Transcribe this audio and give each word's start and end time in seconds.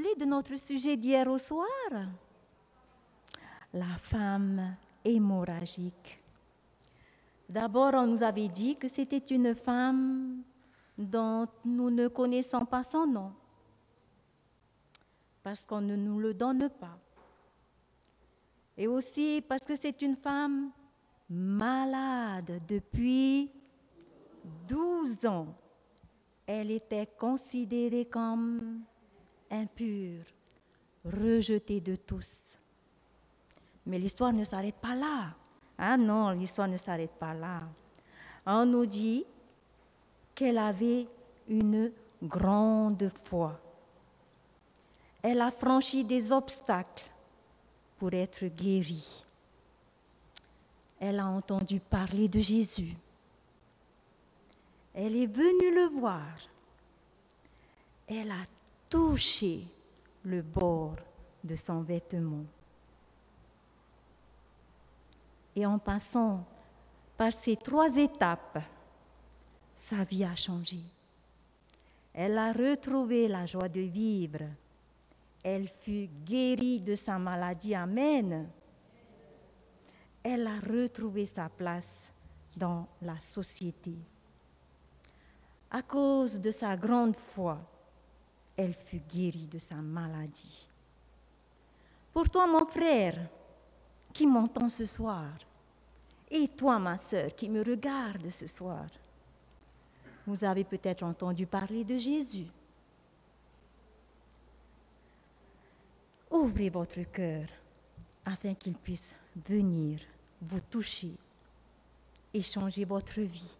de 0.00 0.24
notre 0.24 0.56
sujet 0.56 0.96
d'hier 0.96 1.28
au 1.28 1.36
soir 1.36 1.66
La 3.74 3.94
femme 3.98 4.76
hémorragique. 5.04 6.18
D'abord, 7.46 7.92
on 7.94 8.06
nous 8.06 8.22
avait 8.22 8.48
dit 8.48 8.76
que 8.76 8.88
c'était 8.88 9.18
une 9.18 9.54
femme 9.54 10.42
dont 10.96 11.46
nous 11.66 11.90
ne 11.90 12.08
connaissons 12.08 12.64
pas 12.64 12.82
son 12.82 13.06
nom, 13.06 13.32
parce 15.42 15.66
qu'on 15.66 15.82
ne 15.82 15.96
nous 15.96 16.18
le 16.18 16.32
donne 16.32 16.70
pas. 16.70 16.98
Et 18.78 18.86
aussi 18.86 19.44
parce 19.46 19.64
que 19.66 19.76
c'est 19.76 20.00
une 20.00 20.16
femme 20.16 20.70
malade 21.28 22.62
depuis 22.66 23.52
12 24.68 25.26
ans. 25.26 25.54
Elle 26.46 26.70
était 26.70 27.08
considérée 27.18 28.06
comme 28.06 28.84
impure, 29.52 30.24
rejetée 31.04 31.80
de 31.80 31.94
tous. 31.94 32.58
Mais 33.86 33.98
l'histoire 33.98 34.32
ne 34.32 34.44
s'arrête 34.44 34.76
pas 34.76 34.94
là. 34.94 35.34
Ah 35.78 35.96
non, 35.96 36.30
l'histoire 36.30 36.68
ne 36.68 36.76
s'arrête 36.76 37.12
pas 37.12 37.34
là. 37.34 37.62
On 38.46 38.64
nous 38.66 38.86
dit 38.86 39.24
qu'elle 40.34 40.58
avait 40.58 41.06
une 41.48 41.92
grande 42.22 43.10
foi. 43.24 43.60
Elle 45.22 45.40
a 45.40 45.50
franchi 45.50 46.04
des 46.04 46.32
obstacles 46.32 47.08
pour 47.98 48.12
être 48.12 48.46
guérie. 48.46 49.24
Elle 50.98 51.20
a 51.20 51.26
entendu 51.26 51.80
parler 51.80 52.28
de 52.28 52.40
Jésus. 52.40 52.94
Elle 54.94 55.16
est 55.16 55.26
venue 55.26 55.74
le 55.74 55.98
voir. 55.98 56.36
Elle 58.08 58.30
a 58.30 58.44
touché 58.92 59.64
le 60.22 60.42
bord 60.42 60.96
de 61.42 61.54
son 61.54 61.80
vêtement. 61.80 62.44
Et 65.56 65.64
en 65.64 65.78
passant 65.78 66.44
par 67.16 67.32
ces 67.32 67.56
trois 67.56 67.96
étapes, 67.96 68.58
sa 69.74 70.04
vie 70.04 70.24
a 70.24 70.34
changé. 70.34 70.80
Elle 72.12 72.36
a 72.36 72.52
retrouvé 72.52 73.28
la 73.28 73.46
joie 73.46 73.70
de 73.70 73.80
vivre. 73.80 74.44
Elle 75.42 75.68
fut 75.68 76.10
guérie 76.26 76.78
de 76.78 76.94
sa 76.94 77.18
maladie. 77.18 77.74
Amen. 77.74 78.46
Elle 80.22 80.46
a 80.46 80.60
retrouvé 80.60 81.24
sa 81.24 81.48
place 81.48 82.12
dans 82.54 82.86
la 83.00 83.18
société. 83.18 83.94
À 85.70 85.80
cause 85.80 86.38
de 86.38 86.50
sa 86.50 86.76
grande 86.76 87.16
foi, 87.16 87.58
elle 88.56 88.74
fut 88.74 89.02
guérie 89.08 89.46
de 89.46 89.58
sa 89.58 89.76
maladie. 89.76 90.68
Pour 92.12 92.28
toi, 92.28 92.46
mon 92.46 92.66
frère, 92.66 93.18
qui 94.12 94.26
m'entend 94.26 94.68
ce 94.68 94.84
soir, 94.84 95.30
et 96.30 96.48
toi, 96.48 96.78
ma 96.78 96.98
sœur, 96.98 97.34
qui 97.34 97.48
me 97.48 97.62
regarde 97.62 98.30
ce 98.30 98.46
soir, 98.46 98.86
vous 100.26 100.44
avez 100.44 100.64
peut-être 100.64 101.02
entendu 101.02 101.46
parler 101.46 101.84
de 101.84 101.96
Jésus. 101.96 102.46
Ouvrez 106.30 106.70
votre 106.70 107.02
cœur 107.10 107.46
afin 108.24 108.54
qu'il 108.54 108.76
puisse 108.76 109.16
venir 109.46 110.00
vous 110.40 110.60
toucher 110.60 111.12
et 112.32 112.42
changer 112.42 112.84
votre 112.84 113.20
vie. 113.20 113.58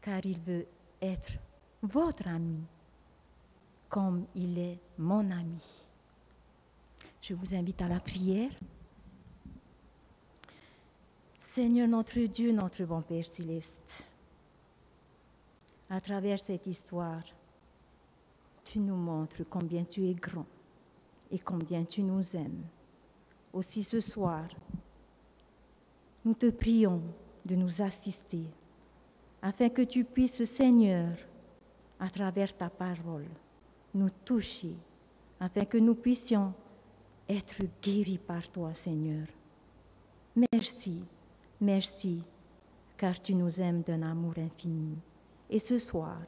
Car 0.00 0.24
il 0.24 0.38
veut 0.40 0.66
être 1.00 1.32
votre 1.82 2.28
ami 2.28 2.62
comme 3.88 4.24
il 4.34 4.58
est 4.58 4.78
mon 4.96 5.30
ami. 5.30 5.86
Je 7.20 7.34
vous 7.34 7.54
invite 7.54 7.82
à 7.82 7.88
la 7.88 8.00
prière. 8.00 8.50
Seigneur 11.38 11.88
notre 11.88 12.20
Dieu, 12.20 12.52
notre 12.52 12.84
bon 12.84 13.02
Père 13.02 13.26
céleste, 13.26 14.04
à 15.90 16.00
travers 16.00 16.40
cette 16.40 16.66
histoire, 16.66 17.22
tu 18.64 18.78
nous 18.78 18.96
montres 18.96 19.42
combien 19.50 19.84
tu 19.84 20.06
es 20.08 20.14
grand 20.14 20.46
et 21.30 21.38
combien 21.38 21.84
tu 21.84 22.02
nous 22.02 22.34
aimes. 22.34 22.64
Aussi 23.52 23.82
ce 23.82 24.00
soir, 24.00 24.48
nous 26.24 26.34
te 26.34 26.48
prions 26.48 27.02
de 27.44 27.56
nous 27.56 27.82
assister 27.82 28.44
afin 29.42 29.68
que 29.68 29.82
tu 29.82 30.04
puisses, 30.04 30.44
Seigneur, 30.44 31.14
à 32.02 32.10
travers 32.10 32.56
ta 32.56 32.68
parole, 32.68 33.28
nous 33.94 34.10
toucher, 34.24 34.74
afin 35.38 35.64
que 35.64 35.78
nous 35.78 35.94
puissions 35.94 36.52
être 37.28 37.62
guéris 37.80 38.18
par 38.18 38.48
toi, 38.50 38.74
Seigneur. 38.74 39.24
Merci, 40.52 41.00
merci, 41.60 42.20
car 42.96 43.22
tu 43.22 43.36
nous 43.36 43.60
aimes 43.60 43.82
d'un 43.82 44.02
amour 44.02 44.34
infini. 44.36 44.98
Et 45.48 45.60
ce 45.60 45.78
soir, 45.78 46.18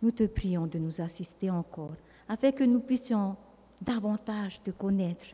nous 0.00 0.12
te 0.12 0.22
prions 0.22 0.68
de 0.68 0.78
nous 0.78 1.00
assister 1.00 1.50
encore, 1.50 1.96
afin 2.28 2.52
que 2.52 2.62
nous 2.62 2.80
puissions 2.80 3.36
davantage 3.82 4.62
te 4.62 4.70
connaître, 4.70 5.26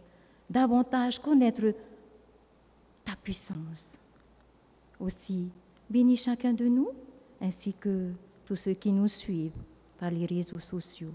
davantage 0.49 1.19
connaître 1.19 1.75
ta 3.05 3.15
puissance. 3.15 4.01
Aussi, 4.99 5.51
bénis 5.91 6.17
chacun 6.17 6.55
de 6.55 6.65
nous, 6.65 6.93
ainsi 7.43 7.75
que 7.75 8.12
tous 8.47 8.57
ceux 8.57 8.75
qui 8.75 8.93
nous 8.93 9.09
suivent 9.09 9.61
par 9.99 10.11
les 10.11 10.25
réseaux 10.25 10.61
sociaux. 10.61 11.12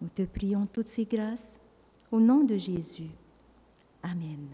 Nous 0.00 0.08
te 0.08 0.22
prions 0.22 0.66
toutes 0.66 0.88
ces 0.88 1.06
grâces 1.06 1.58
au 2.12 2.20
nom 2.20 2.44
de 2.44 2.56
Jésus. 2.56 3.10
Amen. 4.02 4.48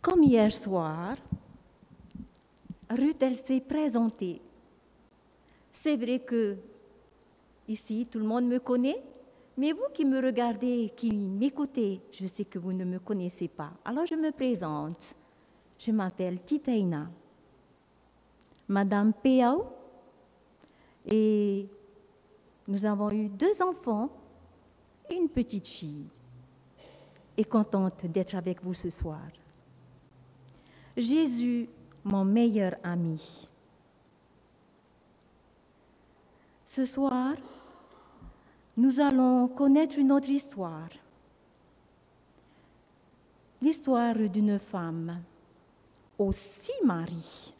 Comme 0.00 0.22
hier 0.22 0.52
soir, 0.52 1.16
Ruth, 2.88 3.22
elle 3.22 3.36
s'est 3.36 3.60
présentée. 3.60 4.40
C'est 5.70 5.96
vrai 5.96 6.20
que 6.20 6.56
ici, 7.68 8.06
tout 8.10 8.18
le 8.18 8.24
monde 8.24 8.46
me 8.46 8.58
connaît, 8.58 9.02
mais 9.56 9.72
vous 9.72 9.88
qui 9.92 10.04
me 10.04 10.20
regardez, 10.20 10.92
qui 10.96 11.12
m'écoutez, 11.12 12.00
je 12.10 12.26
sais 12.26 12.44
que 12.44 12.58
vous 12.58 12.72
ne 12.72 12.84
me 12.84 12.98
connaissez 12.98 13.48
pas. 13.48 13.72
Alors 13.84 14.06
je 14.06 14.14
me 14.14 14.30
présente. 14.32 15.14
Je 15.84 15.90
m'appelle 15.90 16.40
Titaina, 16.40 17.10
Madame 18.68 19.12
Peao, 19.12 19.66
et 21.04 21.68
nous 22.68 22.86
avons 22.86 23.10
eu 23.10 23.28
deux 23.28 23.60
enfants, 23.60 24.08
une 25.10 25.28
petite 25.28 25.66
fille, 25.66 26.06
et 27.36 27.44
contente 27.44 28.06
d'être 28.06 28.36
avec 28.36 28.62
vous 28.62 28.74
ce 28.74 28.90
soir. 28.90 29.26
Jésus, 30.96 31.68
mon 32.04 32.24
meilleur 32.24 32.76
ami. 32.84 33.48
Ce 36.64 36.84
soir, 36.84 37.34
nous 38.76 39.00
allons 39.00 39.48
connaître 39.48 39.98
une 39.98 40.12
autre 40.12 40.30
histoire. 40.30 40.90
L'histoire 43.60 44.14
d'une 44.14 44.60
femme, 44.60 45.20
aussi 46.18 46.72
Marie. 46.84 47.54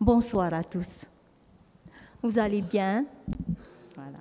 Bonsoir 0.00 0.52
à 0.52 0.62
tous. 0.62 1.06
Vous 2.22 2.38
allez 2.38 2.62
bien? 2.62 3.06
Voilà. 3.94 4.18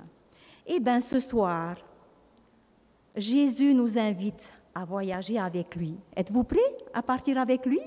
Eh 0.66 0.80
bien, 0.80 1.02
ce 1.02 1.20
soir, 1.20 1.76
Jésus 3.16 3.74
nous 3.74 3.98
invite 3.98 4.52
à 4.74 4.86
voyager 4.86 5.40
avec 5.40 5.76
lui. 5.76 5.96
Êtes-vous 6.16 6.44
prêts 6.44 6.78
à 6.94 7.02
partir 7.02 7.38
avec 7.38 7.66
lui? 7.66 7.80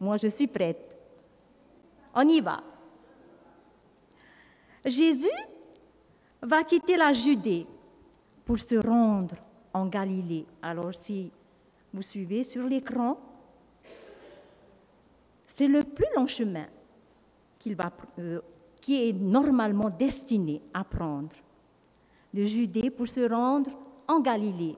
Moi, 0.00 0.16
je 0.16 0.28
suis 0.28 0.46
prête. 0.46 0.96
On 2.14 2.26
y 2.28 2.40
va. 2.40 2.62
Jésus 4.84 5.28
va 6.42 6.62
quitter 6.64 6.96
la 6.96 7.12
Judée 7.12 7.66
pour 8.44 8.58
se 8.58 8.74
rendre 8.74 9.36
en 9.72 9.86
Galilée. 9.86 10.44
Alors, 10.60 10.94
si 10.94 11.30
vous 11.92 12.02
suivez 12.02 12.44
sur 12.44 12.66
l'écran, 12.66 13.18
c'est 15.46 15.66
le 15.66 15.82
plus 15.82 16.06
long 16.16 16.26
chemin 16.26 16.66
euh, 18.18 18.40
qui 18.80 19.08
est 19.08 19.12
normalement 19.12 19.90
destiné 19.90 20.60
à 20.72 20.84
prendre 20.84 21.36
de 22.32 22.42
Judée 22.42 22.90
pour 22.90 23.08
se 23.08 23.28
rendre 23.28 23.70
en 24.08 24.20
Galilée. 24.20 24.76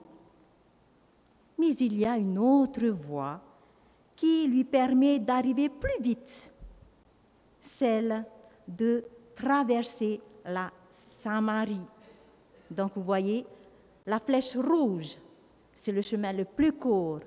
Mais 1.59 1.75
il 1.75 1.99
y 1.99 2.05
a 2.05 2.17
une 2.17 2.39
autre 2.39 2.87
voie 2.87 3.41
qui 4.15 4.47
lui 4.47 4.65
permet 4.65 5.19
d'arriver 5.19 5.69
plus 5.69 6.01
vite, 6.01 6.53
celle 7.61 8.25
de 8.69 9.05
traverser 9.35 10.21
la 10.45 10.71
Samarie. 10.91 11.81
Donc 12.71 12.93
vous 12.95 13.03
voyez, 13.03 13.47
la 14.07 14.19
flèche 14.19 14.57
rouge, 14.57 15.17
c'est 15.75 15.93
le 15.93 16.03
chemin 16.03 16.33
le 16.33 16.45
plus 16.45 16.73
court, 16.73 17.21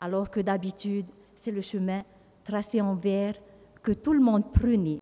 alors 0.00 0.30
que 0.30 0.40
d'habitude, 0.40 1.06
c'est 1.34 1.50
le 1.50 1.60
chemin 1.62 2.02
tracé 2.44 2.80
en 2.80 2.94
vert 2.94 3.34
que 3.82 3.92
tout 3.92 4.12
le 4.12 4.20
monde 4.20 4.50
prenait. 4.52 5.00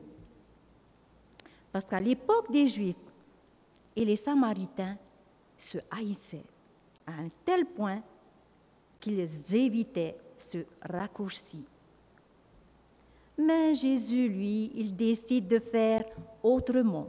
Parce 1.71 1.85
qu'à 1.85 1.99
l'époque 1.99 2.51
des 2.51 2.67
Juifs 2.67 2.95
et 3.95 4.05
les 4.05 4.15
Samaritains 4.15 4.97
se 5.57 5.77
haïssaient 5.91 6.43
à 7.05 7.11
un 7.11 7.29
tel 7.45 7.65
point 7.65 8.01
qu'ils 8.99 9.55
évitaient 9.55 10.15
ce 10.37 10.59
raccourci. 10.81 11.65
Mais 13.37 13.73
Jésus, 13.73 14.27
lui, 14.27 14.71
il 14.75 14.95
décide 14.95 15.47
de 15.47 15.59
faire 15.59 16.03
autrement. 16.43 17.07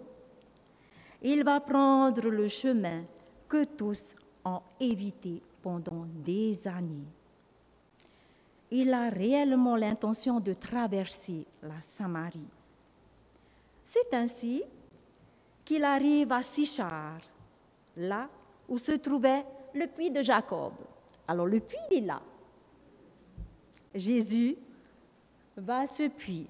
Il 1.22 1.44
va 1.44 1.60
prendre 1.60 2.28
le 2.28 2.48
chemin 2.48 3.04
que 3.48 3.64
tous 3.64 4.14
ont 4.44 4.62
évité 4.80 5.42
pendant 5.62 6.06
des 6.24 6.66
années. 6.66 7.06
Il 8.74 8.94
a 8.94 9.10
réellement 9.10 9.76
l'intention 9.76 10.40
de 10.40 10.54
traverser 10.54 11.44
la 11.62 11.78
Samarie. 11.82 12.40
C'est 13.84 14.14
ainsi 14.14 14.62
qu'il 15.62 15.84
arrive 15.84 16.32
à 16.32 16.42
Sichar, 16.42 17.20
là 17.98 18.30
où 18.66 18.78
se 18.78 18.92
trouvait 18.92 19.44
le 19.74 19.86
puits 19.86 20.10
de 20.10 20.22
Jacob. 20.22 20.72
Alors 21.28 21.46
le 21.46 21.60
puits 21.60 21.76
est 21.90 22.00
là. 22.00 22.22
Jésus 23.94 24.56
va 25.54 25.80
à 25.80 25.86
ce 25.86 26.08
puits. 26.08 26.48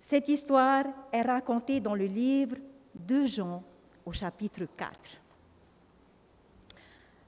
Cette 0.00 0.30
histoire 0.30 0.86
est 1.12 1.20
racontée 1.20 1.80
dans 1.80 1.94
le 1.94 2.06
livre 2.06 2.56
de 2.94 3.26
Jean 3.26 3.62
au 4.06 4.12
chapitre 4.12 4.64
4. 4.78 4.90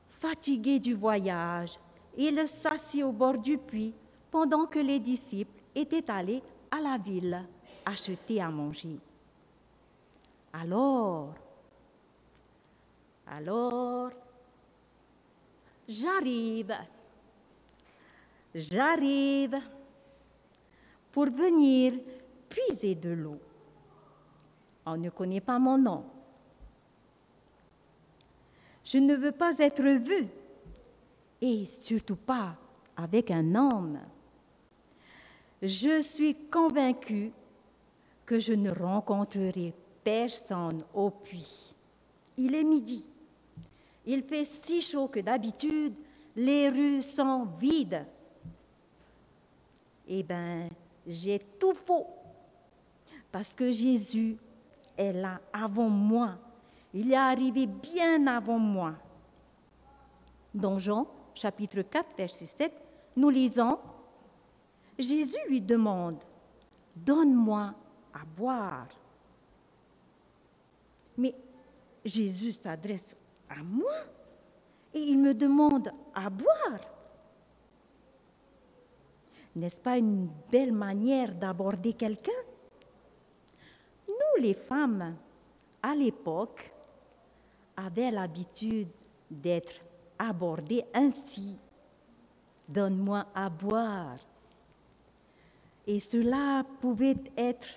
Fatigué 0.08 0.78
du 0.78 0.94
voyage, 0.94 1.78
il 2.16 2.46
s'assit 2.46 3.02
au 3.02 3.12
bord 3.12 3.38
du 3.38 3.58
puits 3.58 3.94
pendant 4.30 4.66
que 4.66 4.78
les 4.78 4.98
disciples 4.98 5.60
étaient 5.74 6.10
allés 6.10 6.42
à 6.70 6.80
la 6.80 6.98
ville 6.98 7.42
acheter 7.84 8.40
à 8.40 8.48
manger. 8.48 8.98
Alors, 10.52 11.34
alors, 13.26 14.10
j'arrive, 15.88 16.74
j'arrive 18.54 19.56
pour 21.10 21.26
venir 21.26 21.94
puiser 22.48 22.94
de 22.94 23.10
l'eau. 23.10 23.38
On 24.84 24.96
ne 24.96 25.10
connaît 25.10 25.40
pas 25.40 25.58
mon 25.58 25.78
nom. 25.78 26.04
Je 28.84 28.98
ne 28.98 29.14
veux 29.14 29.32
pas 29.32 29.56
être 29.58 29.82
vu 29.82 30.28
et 31.42 31.66
surtout 31.66 32.16
pas 32.16 32.56
avec 32.96 33.32
un 33.32 33.54
homme. 33.56 33.98
Je 35.60 36.00
suis 36.00 36.36
convaincue 36.48 37.32
que 38.24 38.38
je 38.38 38.52
ne 38.52 38.70
rencontrerai 38.70 39.74
personne 40.04 40.84
au 40.94 41.10
puits. 41.10 41.74
Il 42.36 42.54
est 42.54 42.64
midi. 42.64 43.04
Il 44.06 44.22
fait 44.22 44.44
si 44.44 44.80
chaud 44.80 45.08
que 45.08 45.20
d'habitude, 45.20 45.94
les 46.36 46.68
rues 46.68 47.02
sont 47.02 47.46
vides. 47.58 48.06
Eh 50.08 50.22
bien, 50.22 50.68
j'ai 51.06 51.40
tout 51.58 51.74
faux. 51.74 52.06
Parce 53.30 53.54
que 53.54 53.70
Jésus 53.70 54.36
est 54.96 55.12
là 55.12 55.40
avant 55.52 55.88
moi. 55.88 56.38
Il 56.94 57.12
est 57.12 57.16
arrivé 57.16 57.66
bien 57.66 58.26
avant 58.26 58.58
moi. 58.58 58.94
Dans 60.54 60.78
Jean, 60.78 61.06
chapitre 61.34 61.82
4, 61.82 62.16
verset 62.16 62.46
7, 62.46 62.72
nous 63.16 63.30
lisons, 63.30 63.78
Jésus 64.98 65.38
lui 65.48 65.60
demande, 65.60 66.18
Donne-moi 66.94 67.74
à 68.12 68.24
boire. 68.36 68.88
Mais 71.16 71.34
Jésus 72.04 72.52
s'adresse 72.52 73.16
à 73.48 73.62
moi 73.62 73.94
et 74.94 75.00
il 75.00 75.18
me 75.18 75.34
demande 75.34 75.90
à 76.14 76.28
boire. 76.28 76.80
N'est-ce 79.54 79.80
pas 79.80 79.98
une 79.98 80.28
belle 80.50 80.72
manière 80.72 81.34
d'aborder 81.34 81.92
quelqu'un? 81.92 82.32
Nous, 84.08 84.42
les 84.42 84.54
femmes, 84.54 85.16
à 85.82 85.94
l'époque, 85.94 86.72
avaient 87.76 88.10
l'habitude 88.10 88.88
d'être 89.30 89.81
abordées 90.22 90.84
ainsi. 90.94 91.58
Donne-moi 92.68 93.26
à 93.34 93.50
boire. 93.50 94.16
Et 95.86 95.98
cela 95.98 96.64
pouvait 96.80 97.16
être 97.36 97.68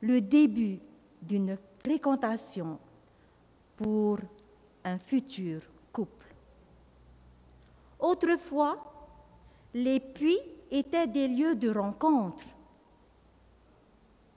le 0.00 0.20
début 0.20 0.78
d'une 1.20 1.58
fréquentation 1.80 2.78
pour 3.76 4.18
un 4.84 4.98
futur 4.98 5.60
couple. 5.92 6.34
Autrefois, 7.98 8.78
les 9.74 10.00
puits 10.00 10.40
étaient 10.70 11.06
des 11.06 11.28
lieux 11.28 11.54
de 11.54 11.68
rencontre. 11.68 12.44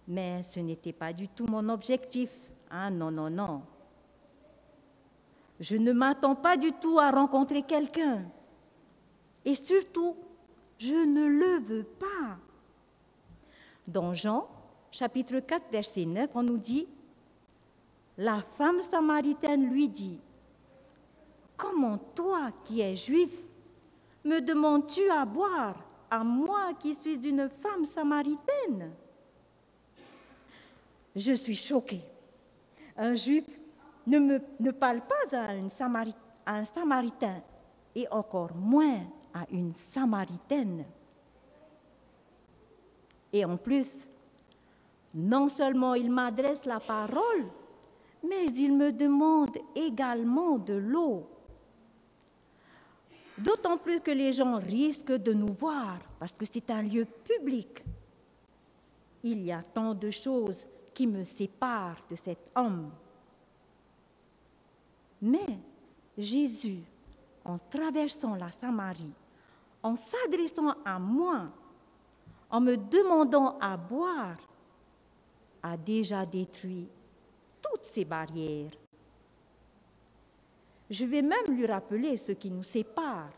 Mais 0.08 0.44
ce 0.44 0.60
n'était 0.60 0.94
pas 0.94 1.14
du 1.14 1.30
tout 1.30 1.46
mon 1.48 1.70
objectif. 1.70 2.32
Ah 2.70 2.90
non, 2.90 3.12
non, 3.12 3.30
non. 3.30 3.62
Je 5.60 5.76
ne 5.76 5.92
m'attends 5.92 6.36
pas 6.36 6.56
du 6.56 6.72
tout 6.72 7.00
à 7.00 7.12
rencontrer 7.12 7.64
quelqu'un. 7.64 8.24
Et 9.44 9.56
surtout, 9.56 10.16
je 10.78 10.94
ne 10.94 11.28
le 11.28 11.60
veux 11.60 11.84
pas. 11.84 12.38
Dans 13.88 14.14
Jean, 14.14 14.48
chapitre 14.92 15.40
4, 15.40 15.72
verset 15.72 16.06
9, 16.06 16.30
on 16.36 16.44
nous 16.44 16.58
dit, 16.58 16.88
la 18.18 18.42
femme 18.58 18.82
samaritaine 18.82 19.70
lui 19.70 19.90
dit, 19.90 20.20
Comment 21.58 21.98
toi 21.98 22.52
qui 22.64 22.80
es 22.80 22.96
juif, 22.96 23.32
me 24.24 24.40
demandes-tu 24.40 25.10
à 25.10 25.26
boire 25.26 25.76
à 26.10 26.24
moi 26.24 26.74
qui 26.80 26.96
suis 26.96 27.28
une 27.28 27.50
femme 27.50 27.86
samaritaine? 27.86 28.92
Je 31.16 31.34
suis 31.34 31.56
choquée. 31.56 32.02
Un 32.96 33.16
juif 33.16 33.44
ne, 34.18 34.72
parle 34.72 35.02
pas 35.02 35.38
à, 35.38 35.50
à 36.46 36.56
un 36.56 36.66
samaritain 36.66 37.42
et 37.96 38.08
encore 38.12 38.56
moins 38.56 39.02
à 39.34 39.46
une 39.52 39.74
samaritaine. 39.74 40.86
Et 43.32 43.46
en 43.46 43.58
plus, 43.58 44.08
non 45.14 45.50
seulement 45.50 45.94
il 45.96 46.12
m'adresse 46.12 46.66
la 46.66 46.80
parole, 46.80 47.46
mais 48.28 48.48
il 48.54 48.76
me 48.76 48.92
demande 48.92 49.58
également 49.76 50.58
de 50.58 50.74
l'eau. 50.74 51.28
D'autant 53.38 53.78
plus 53.78 54.02
que 54.02 54.12
les 54.12 54.34
gens 54.34 54.58
risquent 54.58 55.18
de 55.18 55.34
nous 55.34 55.54
voir 55.54 55.98
parce 56.20 56.34
que 56.34 56.46
c'est 56.46 56.70
un 56.70 56.82
lieu 56.82 57.06
public. 57.06 57.84
Il 59.24 59.42
y 59.44 59.52
a 59.52 59.64
tant 59.64 59.94
de 59.94 60.10
choses 60.10 60.68
qui 60.94 61.08
me 61.08 61.24
séparent 61.24 62.06
de 62.10 62.16
cet 62.16 62.40
homme. 62.56 62.92
Mais 65.22 65.60
Jésus, 66.18 66.84
en 67.44 67.58
traversant 67.58 68.36
la 68.36 68.52
Samarie, 68.52 69.14
en 69.84 69.96
s'adressant 69.96 70.74
à 70.86 71.00
moi, 71.00 71.50
en 72.50 72.62
me 72.62 72.76
demandant 72.76 73.58
à 73.60 73.78
boire, 73.78 74.38
a 75.62 75.78
déjà 75.78 76.26
détruit 76.26 76.88
toutes 77.62 77.86
ces 77.92 78.06
barrières. 78.06 78.72
Je 80.90 81.06
vais 81.06 81.22
même 81.22 81.46
lui 81.50 81.66
rappeler 81.66 82.18
ce 82.18 82.32
qui 82.32 82.50
nous 82.50 82.64
sépare 82.64 83.30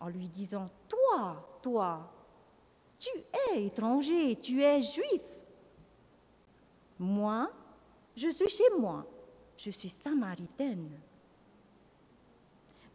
en 0.00 0.08
lui 0.08 0.28
disant, 0.28 0.70
toi, 0.88 1.58
toi, 1.60 2.10
tu 2.98 3.10
es 3.52 3.66
étranger, 3.66 4.36
tu 4.36 4.62
es 4.62 4.82
juif. 4.82 5.22
Moi, 6.98 7.50
je 8.16 8.28
suis 8.28 8.48
chez 8.48 8.70
moi, 8.78 9.06
je 9.56 9.70
suis 9.70 9.90
samaritaine. 9.90 10.90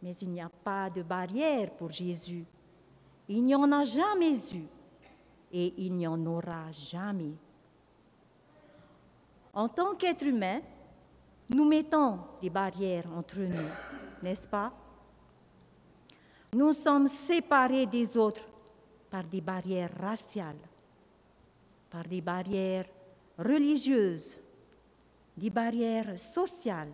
Mais 0.04 0.12
il 0.16 0.32
n'y 0.32 0.42
a 0.42 0.50
pas 0.50 0.90
de 0.90 1.02
barrière 1.02 1.70
pour 1.70 1.90
Jésus. 1.90 2.44
Il 3.26 3.42
n'y 3.42 3.54
en 3.54 3.72
a 3.72 3.86
jamais 3.86 4.36
eu 4.54 4.66
et 5.50 5.72
il 5.78 5.94
n'y 5.94 6.06
en 6.06 6.26
aura 6.26 6.70
jamais. 6.72 7.32
En 9.54 9.66
tant 9.66 9.94
qu'être 9.94 10.26
humain, 10.26 10.60
nous 11.48 11.64
mettons 11.64 12.18
des 12.42 12.50
barrières 12.50 13.06
entre 13.16 13.40
nous, 13.40 13.68
n'est-ce 14.22 14.46
pas? 14.46 14.74
Nous 16.52 16.74
sommes 16.74 17.08
séparés 17.08 17.86
des 17.86 18.14
autres 18.18 18.46
par 19.10 19.24
des 19.24 19.40
barrières 19.40 19.96
raciales, 19.98 20.68
par 21.88 22.04
des 22.04 22.20
barrières 22.20 22.86
religieuses, 23.38 24.38
des 25.34 25.48
barrières 25.50 26.20
sociales. 26.20 26.92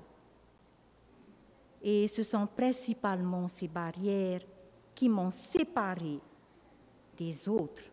Et 1.83 2.09
ce 2.09 2.23
sont 2.23 2.47
principalement 2.47 3.49
ces 3.49 3.69
barrières 3.69 4.43
qui 4.95 5.09
m'ont 5.09 5.31
séparé 5.31 6.21
des 7.17 7.49
autres. 7.49 7.91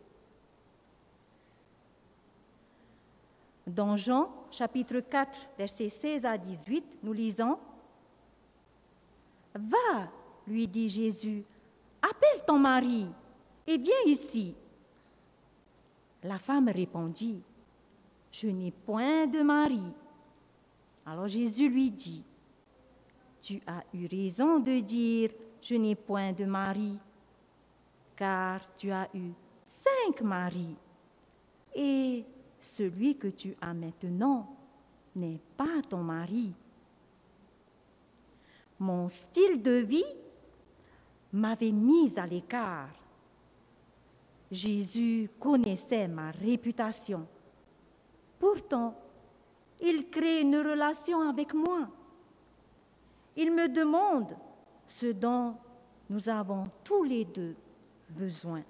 Dans 3.66 3.98
Jean 3.98 4.32
chapitre 4.52 5.00
4, 5.00 5.50
versets 5.58 5.90
16 5.90 6.26
à 6.26 6.38
18, 6.38 6.84
nous 7.04 7.14
lisons 7.14 7.58
Va, 9.54 10.10
lui 10.46 10.68
dit 10.68 10.88
Jésus, 10.88 11.44
appelle 12.02 12.46
ton 12.46 12.60
mari 12.60 13.08
et 13.66 13.78
viens 13.78 14.04
ici. 14.06 14.56
La 16.24 16.40
femme 16.40 16.70
répondit, 16.70 17.42
Je 18.32 18.48
n'ai 18.48 18.72
point 18.72 19.28
de 19.28 19.42
mari. 19.42 19.84
Alors 21.06 21.28
Jésus 21.28 21.70
lui 21.70 21.92
dit, 21.92 22.24
Tu 23.48 23.62
as 23.66 23.82
eu 23.94 24.08
raison 24.08 24.60
de 24.60 24.82
dire, 24.82 25.30
Je 25.62 25.76
n'ai 25.76 25.96
point 25.96 26.34
de 26.34 26.44
mari, 26.44 27.00
car 28.14 28.60
tu 28.76 28.92
as 28.92 29.08
eu 29.14 29.32
cinq 29.64 30.22
maris, 30.22 30.76
et 31.74 32.26
celui 32.60 33.16
que 33.16 33.30
tu 33.30 33.56
as 33.62 33.74
maintenant 33.74 34.54
n'est 35.16 35.40
pas 35.56 35.82
ton 35.88 36.04
mari. 36.04 36.52
Mon 38.80 39.08
style 39.08 39.64
de 39.64 39.78
vie 39.78 40.16
m'avait 41.32 41.72
mise 41.72 42.18
à 42.18 42.28
l'écart. 42.28 42.90
Jésus 44.52 45.30
connaissait 45.40 46.10
ma 46.10 46.32
réputation. 46.32 47.26
Pourtant, 48.40 48.94
il 49.80 50.10
crée 50.10 50.42
une 50.42 50.58
relation 50.58 51.22
avec 51.22 51.54
moi. 51.54 51.88
Il 53.38 53.54
me 53.54 53.70
demande 53.70 54.36
ce 54.88 55.06
dont 55.08 55.56
nous 56.10 56.28
avons 56.28 56.66
tous 56.84 57.04
les 57.04 57.24
deux 57.24 57.56
besoin, 58.10 58.64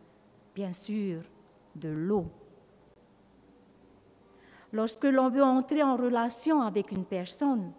bien 0.53 0.73
sûr, 0.73 1.21
de 1.75 1.89
l'eau. 1.89 2.25
Lorsque 4.73 5.05
l'on 5.05 5.29
veut 5.29 5.43
entrer 5.43 5.81
en 5.81 5.95
relation 5.95 6.61
avec 6.61 6.91
une 6.91 7.05
personne, 7.05 7.71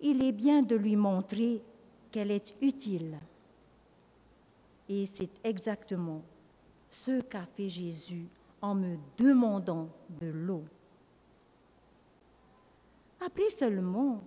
il 0.00 0.24
est 0.24 0.32
bien 0.32 0.62
de 0.62 0.76
lui 0.76 0.96
montrer 0.96 1.62
qu'elle 2.10 2.30
est 2.30 2.54
utile. 2.62 3.18
Et 4.88 5.04
c'est 5.04 5.30
exactement 5.44 6.22
ce 6.88 7.20
qu'a 7.20 7.44
fait 7.54 7.68
Jésus 7.68 8.26
en 8.62 8.74
me 8.74 8.96
demandant 9.18 9.88
de 10.20 10.28
l'eau. 10.28 10.64
Après 13.20 13.50
seulement, 13.50 14.22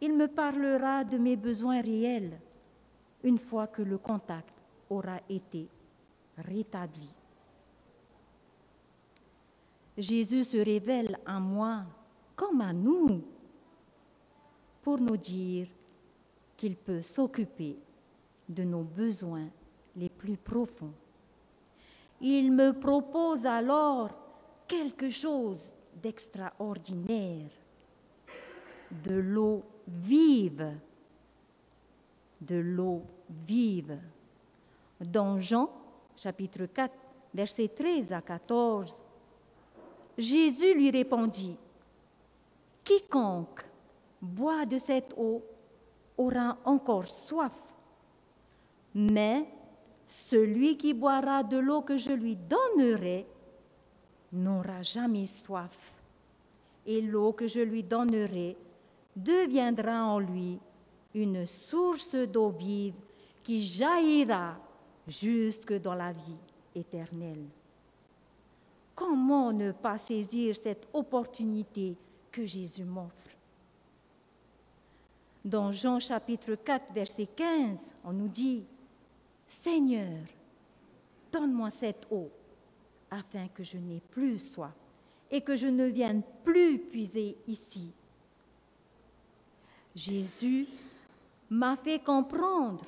il 0.00 0.16
me 0.16 0.26
parlera 0.26 1.04
de 1.04 1.18
mes 1.18 1.36
besoins 1.36 1.80
réels 1.80 2.38
une 3.22 3.38
fois 3.38 3.66
que 3.66 3.82
le 3.82 3.98
contact 3.98 4.54
aura 4.88 5.20
été 5.28 5.68
rétabli. 6.38 7.08
Jésus 9.98 10.44
se 10.44 10.56
révèle 10.56 11.18
à 11.26 11.38
moi 11.38 11.84
comme 12.34 12.62
à 12.62 12.72
nous 12.72 13.22
pour 14.82 14.98
nous 14.98 15.16
dire 15.16 15.68
qu'il 16.56 16.76
peut 16.76 17.02
s'occuper 17.02 17.78
de 18.48 18.64
nos 18.64 18.82
besoins 18.82 19.48
les 19.96 20.08
plus 20.08 20.36
profonds. 20.36 20.94
Il 22.20 22.52
me 22.52 22.72
propose 22.72 23.44
alors 23.46 24.10
quelque 24.66 25.08
chose 25.08 25.72
d'extraordinaire, 26.02 27.50
de 29.04 29.14
l'eau 29.14 29.62
vive, 29.98 30.76
de 32.40 32.56
l'eau 32.56 33.02
vive. 33.28 33.98
Dans 35.00 35.38
Jean 35.38 35.68
chapitre 36.16 36.66
4, 36.66 36.94
versets 37.34 37.68
13 37.68 38.12
à 38.12 38.20
14, 38.20 39.02
Jésus 40.18 40.74
lui 40.74 40.90
répondit, 40.90 41.56
Quiconque 42.84 43.64
boit 44.20 44.66
de 44.66 44.78
cette 44.78 45.14
eau 45.16 45.42
aura 46.18 46.58
encore 46.64 47.06
soif, 47.06 47.52
mais 48.94 49.46
celui 50.06 50.76
qui 50.76 50.92
boira 50.92 51.42
de 51.42 51.56
l'eau 51.56 51.82
que 51.82 51.96
je 51.96 52.12
lui 52.12 52.36
donnerai 52.36 53.26
n'aura 54.32 54.82
jamais 54.82 55.26
soif, 55.26 55.94
et 56.84 57.00
l'eau 57.00 57.32
que 57.32 57.46
je 57.46 57.60
lui 57.60 57.82
donnerai 57.82 58.56
deviendra 59.16 60.04
en 60.04 60.18
lui 60.18 60.58
une 61.14 61.46
source 61.46 62.14
d'eau 62.14 62.50
vive 62.50 62.94
qui 63.42 63.62
jaillira 63.62 64.56
jusque 65.08 65.72
dans 65.80 65.94
la 65.94 66.12
vie 66.12 66.36
éternelle. 66.74 67.46
Comment 68.94 69.52
ne 69.52 69.72
pas 69.72 69.96
saisir 69.96 70.54
cette 70.54 70.88
opportunité 70.92 71.96
que 72.30 72.46
Jésus 72.46 72.84
m'offre? 72.84 73.30
Dans 75.44 75.72
Jean 75.72 75.98
chapitre 75.98 76.54
4, 76.54 76.92
verset 76.92 77.26
15, 77.34 77.94
on 78.04 78.12
nous 78.12 78.28
dit, 78.28 78.62
Seigneur, 79.48 80.18
donne-moi 81.32 81.70
cette 81.70 82.06
eau 82.10 82.30
afin 83.10 83.48
que 83.48 83.64
je 83.64 83.78
n'ai 83.78 84.00
plus 84.10 84.38
soif 84.38 84.74
et 85.30 85.40
que 85.40 85.56
je 85.56 85.66
ne 85.66 85.86
vienne 85.86 86.22
plus 86.44 86.78
puiser 86.78 87.36
ici. 87.46 87.90
Jésus 89.94 90.68
m'a 91.48 91.76
fait 91.76 91.98
comprendre 91.98 92.84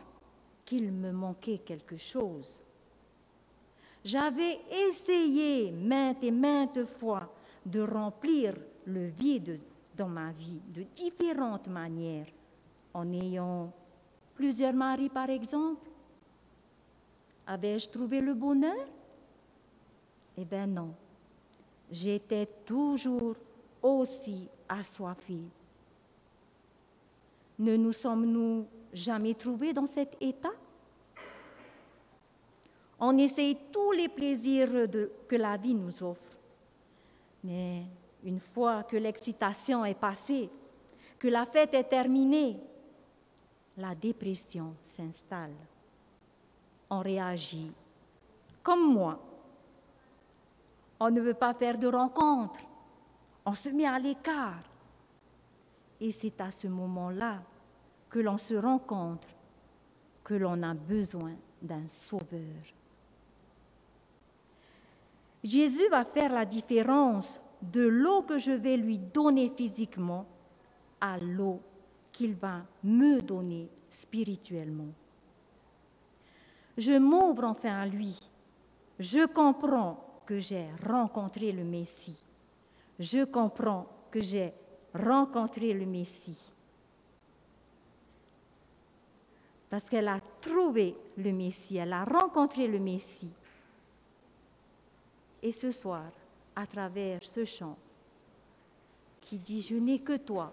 qu'il 0.65 0.93
me 0.93 1.13
manquait 1.13 1.59
quelque 1.59 1.97
chose. 1.97 2.61
J'avais 4.05 4.61
essayé 4.89 5.71
maintes 5.73 6.25
et 6.25 6.31
maintes 6.31 6.85
fois 6.85 7.33
de 7.65 7.81
remplir 7.81 8.55
le 8.87 9.07
vide 9.07 9.61
dans 9.97 10.09
ma 10.09 10.33
vie 10.33 10.61
de 10.75 10.83
différentes 10.95 11.69
manières, 11.69 12.27
en 12.95 13.13
ayant 13.13 13.73
plusieurs 14.35 14.73
maris 14.73 15.09
par 15.09 15.31
exemple, 15.31 15.93
Avais-je 17.47 17.89
trouvé 17.89 18.21
le 18.21 18.35
bonheur? 18.35 18.87
Eh 20.37 20.45
bien 20.45 20.67
non. 20.67 20.95
J'étais 21.91 22.47
toujours 22.65 23.35
aussi 23.83 24.49
assoiffée. 24.69 25.45
Ne 27.63 27.77
nous 27.77 27.93
sommes-nous 27.93 28.67
jamais 28.93 29.35
trouvés 29.35 29.73
dans 29.73 29.87
cet 29.87 30.17
état? 30.21 30.53
On 32.99 33.17
essaye 33.19 33.57
tous 33.73 33.93
les 33.93 34.09
plaisirs 34.09 34.69
que 35.29 35.37
la 35.37 35.57
vie 35.57 35.75
nous 35.75 36.03
offre. 36.03 36.37
Mais 37.45 37.83
une 38.25 38.41
fois 38.41 38.83
que 38.83 38.97
l'excitation 38.97 39.85
est 39.85 39.99
passée, 39.99 40.51
que 41.19 41.29
la 41.29 41.47
fête 41.47 41.75
est 41.75 41.85
terminée, 41.85 42.57
la 43.77 43.95
dépression 43.95 44.75
s'installe 44.85 45.55
on 46.93 47.01
réagit 47.01 47.73
comme 48.63 48.93
moi. 48.93 49.19
On 51.01 51.11
ne 51.11 51.23
veut 51.23 51.35
pas 51.35 51.55
faire 51.55 51.79
de 51.79 51.87
rencontres. 51.87 52.61
On 53.47 53.55
se 53.55 53.71
met 53.71 53.87
à 53.87 53.99
l'écart. 53.99 54.63
Et 55.99 56.11
c'est 56.11 56.39
à 56.43 56.51
ce 56.51 56.69
moment-là 56.69 57.41
que 58.13 58.19
l'on 58.19 58.37
se 58.37 58.53
rencontre, 58.53 59.29
que 60.23 60.35
l'on 60.35 60.63
a 60.63 60.75
besoin 60.75 61.33
d'un 61.63 61.89
sauveur. 61.89 62.63
Jésus 65.43 65.89
va 65.91 66.05
faire 66.05 66.31
la 66.31 66.45
différence 66.45 67.41
de 67.63 67.81
l'eau 67.81 68.23
que 68.23 68.39
je 68.39 68.51
vais 68.51 68.77
lui 68.77 68.99
donner 68.99 69.51
physiquement 69.57 70.27
à 71.01 71.19
l'eau 71.19 71.61
qu'il 72.13 72.35
va 72.35 72.61
me 72.85 73.21
donner 73.23 73.71
spirituellement. 73.89 74.93
Je 76.77 76.99
m'ouvre 76.99 77.45
enfin 77.45 77.81
à 77.81 77.87
lui. 77.87 78.21
Je 78.99 79.27
comprends 79.27 80.21
que 80.27 80.39
j'ai 80.39 80.67
rencontré 80.87 81.51
le 81.51 81.65
Messie. 81.65 82.23
Je 82.99 83.25
comprends 83.25 83.87
que 84.11 84.21
j'ai 84.21 84.53
rencontré 84.95 85.73
le 85.73 85.87
Messie. 85.87 86.53
Parce 89.73 89.89
qu'elle 89.89 90.09
a 90.09 90.21
trouvé 90.43 90.95
le 91.17 91.33
Messie, 91.33 91.79
elle 91.79 91.95
a 91.95 92.05
rencontré 92.05 92.67
le 92.67 92.79
Messie. 92.79 93.33
Et 95.43 95.51
ce 95.51 95.71
soir, 95.71 96.11
à 96.55 96.67
travers 96.67 97.25
ce 97.25 97.47
chant 97.47 97.79
qui 99.23 99.39
dit 99.39 99.63
Je 99.63 99.77
n'ai 99.77 100.01
que 100.01 100.19
toi, 100.19 100.53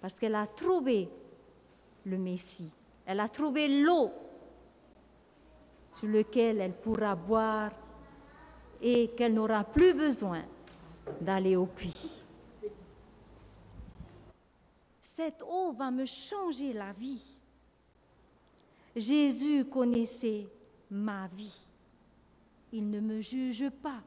parce 0.00 0.20
qu'elle 0.20 0.36
a 0.36 0.46
trouvé 0.46 1.08
le 2.04 2.18
Messie, 2.18 2.70
elle 3.04 3.18
a 3.18 3.28
trouvé 3.28 3.82
l'eau 3.82 4.12
sur 5.94 6.06
lequel 6.06 6.60
elle 6.60 6.74
pourra 6.74 7.16
boire 7.16 7.72
et 8.80 9.08
qu'elle 9.16 9.34
n'aura 9.34 9.64
plus 9.64 9.92
besoin 9.92 10.44
d'aller 11.20 11.56
au 11.56 11.66
puits. 11.66 12.22
Cette 15.02 15.42
eau 15.42 15.72
va 15.72 15.90
me 15.90 16.04
changer 16.04 16.72
la 16.72 16.92
vie. 16.92 17.35
Jésus 18.96 19.66
connaissait 19.66 20.48
ma 20.90 21.28
vie. 21.28 21.66
Il 22.72 22.88
ne 22.88 22.98
me 22.98 23.20
juge 23.20 23.68
pas. 23.68 24.02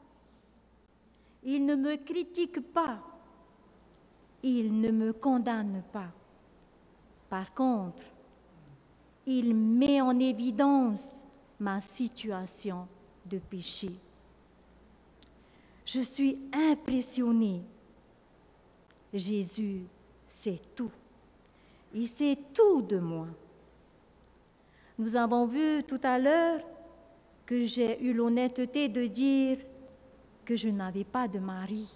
Il 1.43 1.65
ne 1.65 1.75
me 1.75 1.96
critique 1.96 2.60
pas. 2.74 3.00
Il 4.41 4.81
ne 4.81 4.89
me 4.89 5.13
condamne 5.13 5.84
pas. 5.93 6.12
Par 7.29 7.53
contre, 7.53 8.03
il 9.27 9.53
met 9.53 10.01
en 10.01 10.19
évidence 10.19 11.24
ma 11.60 11.79
situation 11.79 12.88
de 13.27 13.38
péché. 13.38 13.91
Je 15.86 16.00
suis 16.01 16.39
impressionnée. 16.51 17.62
Jésus 19.13 19.84
sait 20.27 20.60
tout. 20.75 20.91
Il 21.93 22.08
sait 22.08 22.38
tout 22.53 22.81
de 22.81 22.98
moi. 22.98 23.27
Nous 25.00 25.15
avons 25.15 25.46
vu 25.46 25.82
tout 25.88 26.01
à 26.03 26.20
l'heure 26.20 26.60
que 27.46 27.62
j'ai 27.62 28.03
eu 28.03 28.12
l'honnêteté 28.12 28.89
de 28.89 29.08
dire 29.08 29.58
que 30.44 30.58
je 30.58 30.68
n'avais 30.68 31.06
pas 31.06 31.25
de 31.25 31.39
mari. 31.39 31.88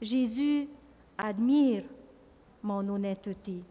Jésus 0.00 0.68
admire 1.18 1.82
mon 2.62 2.88
honnêteté. 2.88 3.64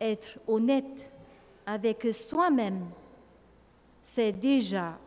Être 0.00 0.40
honnête 0.48 1.12
avec 1.64 2.08
soi-même, 2.12 2.84
c'est 4.02 4.32
déjà 4.32 4.98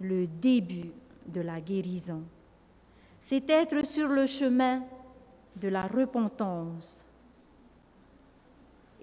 le 0.00 0.26
début 0.26 0.90
de 1.24 1.40
la 1.40 1.60
guérison. 1.60 2.22
C'est 3.20 3.48
être 3.48 3.86
sur 3.86 4.08
le 4.08 4.26
chemin 4.26 4.82
de 5.54 5.68
la 5.68 5.86
repentance. 5.86 7.06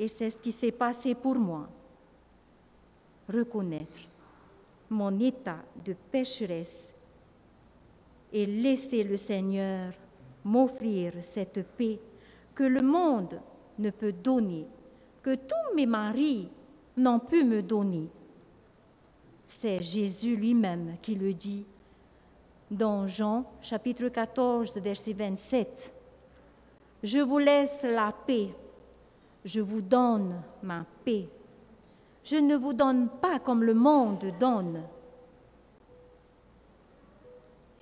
Et 0.02 0.08
c'est 0.08 0.32
ce 0.32 0.42
qui 0.42 0.52
s'est 0.52 0.72
passé 0.72 1.14
pour 1.14 1.36
moi. 1.36 1.70
Reconnaître 3.32 4.00
mon 4.90 5.20
état 5.20 5.60
de 5.86 5.94
pécheresse 6.12 6.96
et 8.34 8.48
laisser 8.48 9.04
le 9.04 9.16
Seigneur 9.16 9.94
m'offrir 10.44 11.14
cette 11.22 11.64
paix 11.78 12.00
que 12.56 12.64
le 12.64 12.82
monde 12.82 13.40
ne 13.78 13.92
peut 13.92 14.12
donner, 14.12 14.66
que 15.22 15.36
tous 15.36 15.76
mes 15.76 15.86
maris 15.86 16.50
n'ont 16.98 17.20
pu 17.20 17.44
me 17.44 17.62
donner. 17.62 18.10
C'est 19.46 19.84
Jésus 19.84 20.36
lui-même 20.36 20.96
qui 21.04 21.14
le 21.14 21.32
dit 21.32 21.64
dans 22.72 23.06
Jean 23.06 23.46
chapitre 23.62 24.08
14, 24.08 24.76
verset 24.78 25.14
27. 25.14 25.94
Je 27.04 27.20
vous 27.20 27.38
laisse 27.38 27.84
la 27.84 28.12
paix, 28.26 28.50
je 29.44 29.62
vous 29.62 29.82
donne 29.82 30.42
ma 30.64 30.86
paix. 31.04 31.28
Je 32.24 32.36
ne 32.36 32.56
vous 32.56 32.74
donne 32.74 33.10
pas 33.10 33.40
comme 33.40 33.64
le 33.64 33.74
monde 33.74 34.32
donne. 34.40 34.84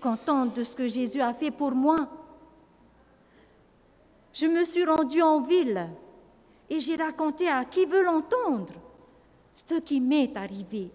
Contente 0.01 0.55
de 0.55 0.63
ce 0.63 0.75
que 0.75 0.87
Jésus 0.87 1.21
a 1.21 1.33
fait 1.33 1.51
pour 1.51 1.71
moi, 1.71 2.07
je 4.33 4.45
me 4.45 4.63
suis 4.63 4.85
rendue 4.85 5.21
en 5.21 5.41
ville 5.41 5.89
et 6.69 6.79
j'ai 6.79 6.95
raconté 6.95 7.49
à 7.49 7.65
qui 7.65 7.85
veut 7.85 8.03
l'entendre 8.03 8.73
ce 9.53 9.75
qui 9.75 9.99
m'est 9.99 10.37
arrivé. 10.37 10.89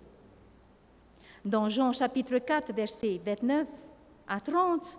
Dans 1.44 1.68
Jean 1.68 1.92
chapitre 1.92 2.38
4, 2.38 2.72
verset 2.72 3.20
29 3.24 3.66
à 4.26 4.40
30, 4.40 4.98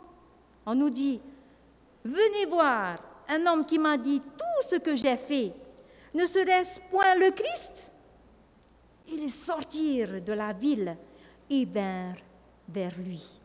on 0.68 0.76
nous 0.76 0.92
dit, 0.92 1.20
Venez 2.04 2.46
voir 2.46 3.00
un 3.28 3.46
homme 3.48 3.66
qui 3.66 3.80
m'a 3.80 3.98
dit 3.98 4.22
tout 4.22 4.70
ce 4.70 4.76
que 4.76 4.96
j'ai 4.96 5.18
fait. 5.18 5.54
Ne 6.16 6.26
serait-ce 6.26 6.80
point 6.90 7.14
le 7.16 7.32
Christ? 7.32 7.92
Ils 9.12 9.30
sortirent 9.30 10.22
de 10.22 10.32
la 10.32 10.54
ville 10.54 10.96
et 11.50 11.66
vinrent 11.66 12.16
vers 12.70 12.98
lui. 12.98 13.42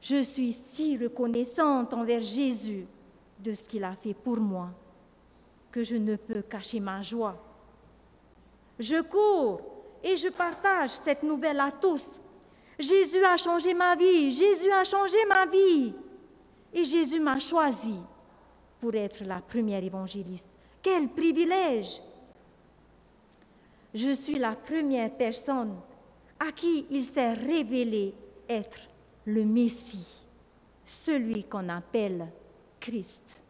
Je 0.00 0.24
suis 0.24 0.52
si 0.52 0.98
reconnaissante 0.98 1.94
envers 1.94 2.20
Jésus 2.20 2.84
de 3.38 3.52
ce 3.52 3.68
qu'il 3.68 3.84
a 3.84 3.94
fait 3.94 4.12
pour 4.12 4.38
moi 4.38 4.70
que 5.70 5.84
je 5.84 5.94
ne 5.94 6.16
peux 6.16 6.42
cacher 6.42 6.80
ma 6.80 7.00
joie. 7.00 7.36
Je 8.80 9.00
cours 9.02 9.60
et 10.02 10.16
je 10.16 10.28
partage 10.28 10.90
cette 10.90 11.22
nouvelle 11.22 11.60
à 11.60 11.70
tous. 11.70 12.20
Jésus 12.76 13.24
a 13.24 13.36
changé 13.36 13.72
ma 13.72 13.94
vie, 13.94 14.32
Jésus 14.32 14.72
a 14.72 14.82
changé 14.82 15.24
ma 15.28 15.46
vie. 15.46 15.94
Et 16.72 16.84
Jésus 16.84 17.20
m'a 17.20 17.38
choisi 17.38 17.94
pour 18.80 18.96
être 18.96 19.22
la 19.22 19.40
première 19.40 19.84
évangéliste. 19.84 20.55
Quel 20.86 21.08
privilège 21.08 22.00
Je 23.92 24.14
suis 24.14 24.38
la 24.38 24.52
première 24.52 25.10
personne 25.10 25.74
à 26.38 26.52
qui 26.52 26.86
il 26.90 27.02
s'est 27.02 27.32
révélé 27.32 28.14
être 28.48 28.88
le 29.24 29.44
Messie, 29.44 30.24
celui 30.84 31.42
qu'on 31.42 31.68
appelle 31.70 32.28
Christ. 32.78 33.42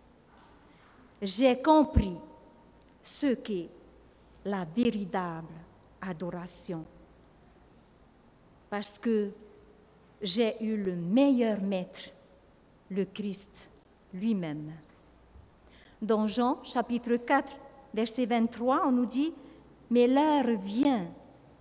J'ai 1.21 1.61
compris 1.61 2.15
ce 3.03 3.35
qu'est 3.35 3.69
la 4.47 4.65
véritable 4.65 5.53
adoration 6.01 6.87
parce 8.71 8.99
que 8.99 9.31
j'ai 10.23 10.57
eu 10.65 10.79
le 10.83 10.97
meilleur 10.97 11.61
maître, 11.61 12.01
le 12.89 13.05
Christ 13.05 13.71
lui-même. 14.15 14.73
Dans 16.07 16.29
Jean 16.29 16.63
chapitre 16.63 17.17
4, 17.17 17.53
verset 17.93 18.27
23, 18.27 18.87
on 18.87 18.93
nous 18.93 19.07
dit, 19.07 19.35
Mais 19.91 20.07
l'heure 20.07 20.57
vient, 20.57 21.09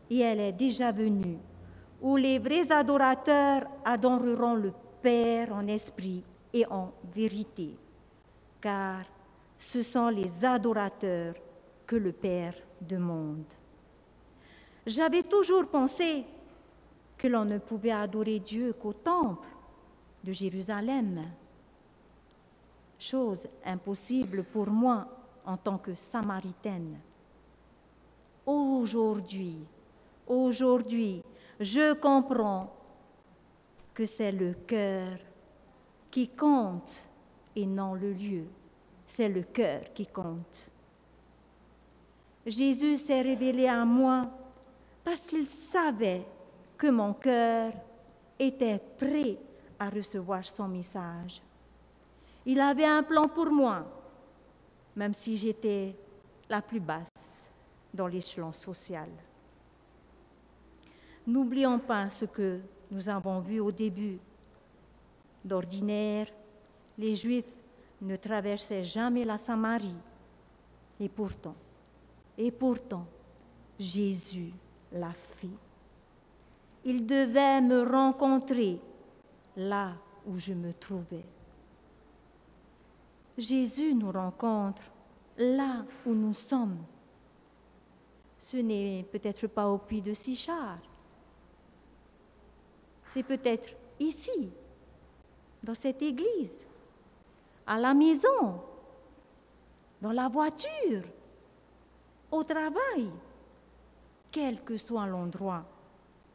et 0.07 0.19
elle 0.19 0.39
est 0.39 0.51
déjà 0.51 0.91
venue, 0.91 1.39
où 1.99 2.15
les 2.15 2.37
vrais 2.37 2.71
adorateurs 2.71 3.63
adoreront 3.83 4.53
le 4.53 4.71
Père 5.01 5.51
en 5.51 5.65
esprit 5.65 6.23
et 6.53 6.63
en 6.67 6.91
vérité, 7.11 7.75
car 8.61 8.99
ce 9.57 9.81
sont 9.81 10.09
les 10.09 10.45
adorateurs 10.45 11.33
que 11.87 11.95
le 11.95 12.11
Père 12.11 12.53
demande. 12.79 13.45
J'avais 14.85 15.23
toujours 15.23 15.67
pensé 15.71 16.23
que 17.17 17.27
l'on 17.27 17.45
ne 17.45 17.57
pouvait 17.57 17.89
adorer 17.89 18.37
Dieu 18.37 18.73
qu'au 18.73 18.93
temple 18.93 19.47
de 20.23 20.31
Jérusalem 20.31 21.23
chose 22.99 23.47
impossible 23.65 24.43
pour 24.43 24.67
moi 24.67 25.07
en 25.45 25.57
tant 25.57 25.77
que 25.77 25.93
samaritaine. 25.93 26.97
Aujourd'hui, 28.45 29.57
aujourd'hui, 30.27 31.23
je 31.59 31.93
comprends 31.93 32.71
que 33.93 34.05
c'est 34.05 34.31
le 34.31 34.53
cœur 34.67 35.17
qui 36.11 36.27
compte 36.29 37.09
et 37.55 37.65
non 37.65 37.93
le 37.93 38.11
lieu. 38.11 38.45
C'est 39.05 39.29
le 39.29 39.43
cœur 39.43 39.81
qui 39.93 40.07
compte. 40.07 40.69
Jésus 42.45 42.97
s'est 42.97 43.21
révélé 43.21 43.67
à 43.67 43.85
moi 43.85 44.29
parce 45.03 45.21
qu'il 45.21 45.47
savait 45.47 46.25
que 46.77 46.87
mon 46.87 47.13
cœur 47.13 47.71
était 48.37 48.79
prêt 48.97 49.37
à 49.79 49.89
recevoir 49.89 50.43
son 50.43 50.67
message. 50.67 51.41
Il 52.45 52.59
avait 52.59 52.85
un 52.85 53.03
plan 53.03 53.27
pour 53.27 53.49
moi, 53.49 53.85
même 54.95 55.13
si 55.13 55.35
j'étais 55.35 55.95
la 56.49 56.61
plus 56.61 56.79
basse 56.79 57.51
dans 57.93 58.07
l'échelon 58.07 58.51
social. 58.51 59.09
N'oublions 61.25 61.79
pas 61.79 62.09
ce 62.09 62.25
que 62.25 62.59
nous 62.91 63.09
avons 63.09 63.39
vu 63.39 63.59
au 63.59 63.71
début. 63.71 64.19
D'ordinaire, 65.43 66.27
les 66.97 67.15
Juifs 67.15 67.51
ne 68.01 68.15
traversaient 68.15 68.83
jamais 68.83 69.23
la 69.23 69.37
Samarie. 69.37 69.95
Et 70.99 71.09
pourtant, 71.09 71.55
et 72.37 72.51
pourtant, 72.51 73.05
Jésus 73.79 74.53
l'a 74.91 75.13
fait. 75.13 75.49
Il 76.83 77.05
devait 77.05 77.61
me 77.61 77.81
rencontrer 77.81 78.79
là 79.57 79.93
où 80.27 80.37
je 80.37 80.53
me 80.53 80.71
trouvais. 80.73 81.25
Jésus 83.37 83.93
nous 83.93 84.11
rencontre 84.11 84.83
là 85.37 85.85
où 86.05 86.13
nous 86.13 86.33
sommes. 86.33 86.77
Ce 88.39 88.57
n'est 88.57 89.05
peut-être 89.11 89.47
pas 89.47 89.67
au 89.69 89.77
puits 89.77 90.01
de 90.01 90.13
Sichard. 90.13 90.79
C'est 93.07 93.23
peut-être 93.23 93.69
ici, 93.99 94.49
dans 95.63 95.75
cette 95.75 96.01
église, 96.01 96.65
à 97.67 97.79
la 97.79 97.93
maison, 97.93 98.61
dans 100.01 100.11
la 100.11 100.29
voiture, 100.29 101.03
au 102.31 102.43
travail, 102.43 103.09
quel 104.31 104.61
que 104.63 104.77
soit 104.77 105.07
l'endroit 105.07 105.65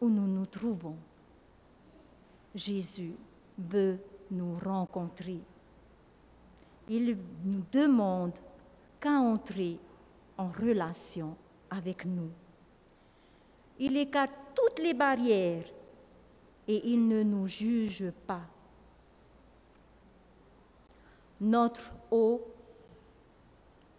où 0.01 0.09
nous 0.09 0.27
nous 0.27 0.47
trouvons. 0.47 0.97
Jésus 2.55 3.15
veut 3.59 3.99
nous 4.31 4.59
rencontrer 4.59 5.41
il 6.91 7.17
nous 7.45 7.63
demande 7.71 8.37
qu'à 8.99 9.13
entrer 9.13 9.79
en 10.37 10.49
relation 10.49 11.37
avec 11.71 12.05
nous. 12.05 12.31
Il 13.79 13.97
écarte 13.97 14.33
toutes 14.55 14.81
les 14.81 14.93
barrières 14.93 15.65
et 16.67 16.91
il 16.91 17.07
ne 17.07 17.23
nous 17.23 17.47
juge 17.47 18.11
pas. 18.27 18.43
Notre 21.41 21.93
eau 22.11 22.43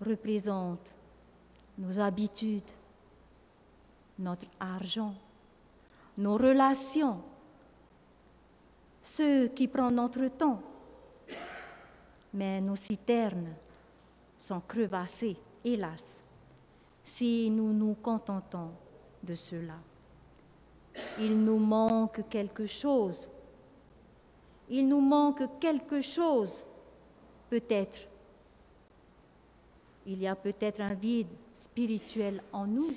représente 0.02 0.94
nos 1.78 1.98
habitudes, 1.98 2.70
notre 4.20 4.48
argent, 4.60 5.16
nos 6.18 6.36
relations, 6.36 7.22
ceux 9.02 9.48
qui 9.48 9.68
prennent 9.70 9.96
notre 9.96 10.28
temps. 10.28 10.62
Mais 12.34 12.62
nos 12.62 12.76
citernes 12.76 13.54
sont 14.38 14.62
crevassées, 14.62 15.38
hélas, 15.64 16.24
si 17.04 17.50
nous 17.50 17.74
nous 17.74 17.96
contentons 17.96 18.72
de 19.22 19.36
cela. 19.36 19.76
Il 21.20 21.44
nous 21.44 21.58
manque 21.58 22.28
quelque 22.30 22.66
chose. 22.66 23.30
Il 24.70 24.88
nous 24.88 25.02
manque 25.02 25.60
quelque 25.60 26.02
chose, 26.02 26.66
peut-être. 27.50 28.08
Il 30.06 30.20
y 30.20 30.28
a 30.28 30.36
peut-être 30.36 30.82
un 30.82 30.94
vide 30.94 31.28
spirituel 31.54 32.42
en 32.52 32.66
nous. 32.66 32.94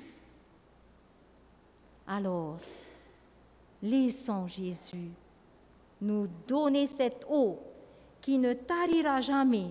Alors, 2.07 2.59
laissons 3.83 4.47
Jésus 4.47 5.11
nous 6.01 6.29
donner 6.47 6.87
cette 6.87 7.27
eau 7.29 7.59
qui 8.25 8.39
ne 8.39 8.55
tarira 8.55 9.21
jamais. 9.21 9.71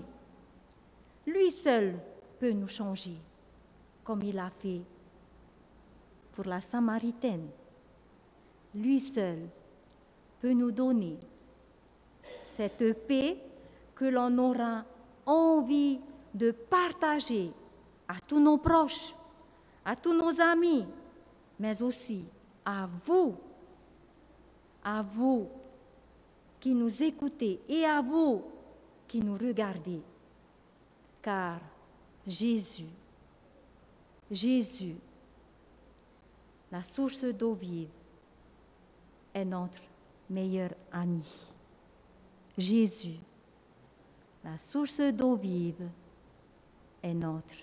Lui 1.26 1.50
seul 1.50 1.96
peut 2.40 2.52
nous 2.52 2.68
changer, 2.68 3.18
comme 4.04 4.22
il 4.22 4.38
a 4.38 4.52
fait 4.60 4.82
pour 6.34 6.46
la 6.46 6.62
Samaritaine. 6.62 7.48
Lui 8.76 9.00
seul 9.00 9.40
peut 10.40 10.54
nous 10.54 10.70
donner 10.70 11.18
cette 12.54 13.08
paix 13.08 13.38
que 13.96 14.06
l'on 14.06 14.38
aura 14.38 14.86
envie 15.26 16.00
de 16.36 16.52
partager 16.52 17.50
à 18.08 18.20
tous 18.20 18.40
nos 18.40 18.60
proches, 18.60 19.16
à 19.84 19.96
tous 19.96 20.14
nos 20.14 20.40
amis, 20.40 20.86
mais 21.60 21.82
aussi 21.82 22.24
à 22.64 22.88
vous, 23.04 23.36
à 24.84 25.02
vous 25.02 25.50
qui 26.64 26.74
nous 26.74 27.04
écoutez 27.04 27.60
et 27.68 27.84
à 27.84 28.02
vous 28.02 28.42
qui 29.06 29.20
nous 29.20 29.34
regardez. 29.34 30.00
Car 31.22 31.60
Jésus, 32.26 32.88
Jésus, 34.32 34.96
la 36.72 36.82
source 36.82 37.26
d'eau 37.26 37.54
vive, 37.54 37.90
est 39.34 39.44
notre 39.44 39.82
meilleur 40.30 40.70
ami. 40.94 41.54
Jésus, 42.58 43.20
la 44.42 44.58
source 44.58 45.02
d'eau 45.02 45.36
vive, 45.36 45.90
est 47.02 47.14
notre 47.14 47.56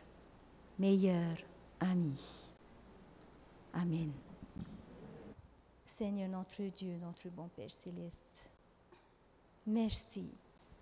meilleur 0.78 1.38
ami. 1.80 2.52
Amen. 3.72 4.12
Seigneur 5.86 6.28
notre 6.28 6.64
Dieu, 6.64 6.98
notre 7.00 7.30
bon 7.30 7.48
Père 7.56 7.72
céleste, 7.72 8.49
merci, 9.70 10.26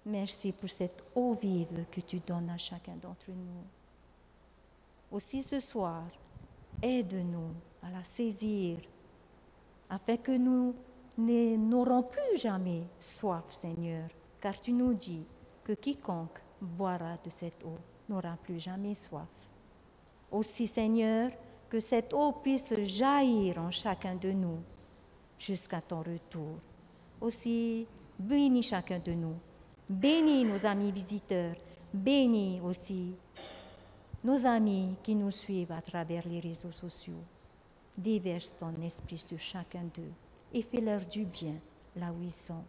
merci 0.06 0.52
pour 0.52 0.70
cette 0.70 1.04
eau 1.14 1.34
vive 1.34 1.84
que 1.90 2.00
tu 2.00 2.18
donnes 2.20 2.50
à 2.50 2.58
chacun 2.58 2.96
d'entre 2.96 3.30
nous. 3.30 3.64
Aussi 5.10 5.42
ce 5.42 5.60
soir, 5.60 6.04
aide-nous 6.82 7.52
à 7.82 7.90
la 7.90 8.02
saisir 8.02 8.78
afin 9.90 10.16
que 10.16 10.32
nous 10.32 10.74
n'aurons 11.18 12.02
plus 12.02 12.38
jamais 12.38 12.82
soif, 13.00 13.44
Seigneur, 13.50 14.08
car 14.40 14.60
tu 14.60 14.72
nous 14.72 14.94
dis 14.94 15.26
que 15.64 15.72
quiconque 15.72 16.40
boira 16.60 17.16
de 17.24 17.30
cette 17.30 17.64
eau 17.64 17.78
n'aura 18.08 18.36
plus 18.36 18.58
jamais 18.58 18.94
soif. 18.94 19.48
Aussi, 20.30 20.66
Seigneur, 20.66 21.30
que 21.68 21.80
cette 21.80 22.12
eau 22.12 22.32
puisse 22.32 22.74
jaillir 22.80 23.58
en 23.58 23.70
chacun 23.70 24.14
de 24.16 24.30
nous 24.30 24.58
jusqu'à 25.38 25.80
ton 25.80 25.98
retour. 25.98 26.58
Aussi, 27.20 27.86
bénis 28.18 28.62
chacun 28.62 28.98
de 28.98 29.12
nous. 29.12 29.36
Bénis 29.88 30.44
nos 30.44 30.66
amis 30.66 30.92
visiteurs. 30.92 31.54
Bénis 31.92 32.60
aussi 32.62 33.14
nos 34.24 34.44
amis 34.44 34.96
qui 35.02 35.14
nous 35.14 35.30
suivent 35.30 35.72
à 35.72 35.80
travers 35.80 36.26
les 36.26 36.40
réseaux 36.40 36.72
sociaux. 36.72 37.22
Déverse 37.96 38.56
ton 38.56 38.74
esprit 38.82 39.18
sur 39.18 39.38
chacun 39.38 39.84
d'eux 39.94 40.12
et 40.52 40.62
fais-leur 40.62 41.00
du 41.06 41.24
bien 41.24 41.54
là 41.96 42.12
où 42.12 42.22
ils 42.22 42.32
sont. 42.32 42.64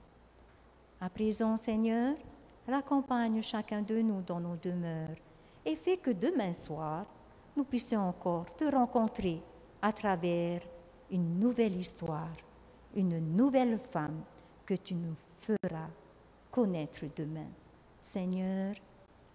À 1.02 1.10
présent, 1.10 1.58
Seigneur, 1.58 2.16
raccompagne 2.68 3.42
chacun 3.42 3.82
de 3.82 4.00
nous 4.00 4.22
dans 4.22 4.40
nos 4.40 4.56
demeures 4.56 5.18
et 5.66 5.76
fais 5.76 5.98
que 5.98 6.12
demain 6.12 6.54
soir, 6.54 7.06
nous 7.58 7.64
puissions 7.64 8.02
encore 8.02 8.46
te 8.56 8.64
rencontrer 8.64 9.42
à 9.82 9.92
travers 9.92 10.62
une 11.12 11.40
nouvelle 11.40 11.76
histoire, 11.76 12.32
une 12.96 13.20
nouvelle 13.36 13.80
femme 13.80 14.22
que 14.66 14.76
tu 14.76 14.94
nous 14.94 15.16
feras 15.39 15.89
connaître 16.52 17.06
demain. 17.15 17.47
Seigneur, 18.02 18.75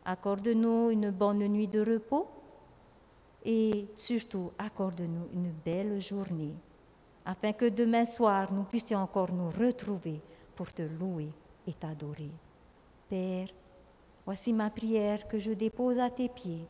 accorde-nous 0.04 0.90
une 0.90 1.10
bonne 1.10 1.46
nuit 1.48 1.68
de 1.68 1.80
repos 1.80 2.28
et 3.44 3.86
surtout 3.96 4.52
accorde-nous 4.58 5.28
une 5.32 5.52
belle 5.64 6.00
journée 6.00 6.54
afin 7.24 7.52
que 7.52 7.68
demain 7.68 8.04
soir 8.04 8.52
nous 8.52 8.64
puissions 8.64 8.98
encore 8.98 9.32
nous 9.32 9.50
retrouver 9.50 10.20
pour 10.54 10.72
te 10.72 10.82
louer 10.82 11.30
et 11.66 11.72
t'adorer. 11.72 12.30
Père, 13.08 13.48
voici 14.24 14.52
ma 14.52 14.70
prière 14.70 15.26
que 15.28 15.38
je 15.38 15.52
dépose 15.52 15.98
à 15.98 16.10
tes 16.10 16.28
pieds. 16.28 16.66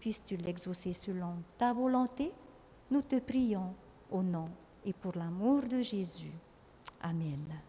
Puisses-tu 0.00 0.36
l'exaucer 0.36 0.92
selon 0.92 1.34
ta 1.56 1.72
volonté? 1.72 2.30
Nous 2.90 3.02
te 3.02 3.18
prions 3.18 3.74
au 4.10 4.22
nom 4.22 4.48
et 4.84 4.92
pour 4.92 5.16
l'amour 5.16 5.62
de 5.62 5.82
Jésus. 5.82 6.32
Amen. 7.02 7.67